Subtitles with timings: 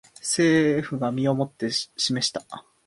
[0.17, 2.41] 政府が身をもって示した